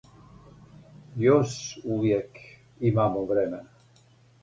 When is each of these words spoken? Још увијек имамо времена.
Још 1.27 1.53
увијек 1.99 2.43
имамо 2.93 3.27
времена. 3.33 3.65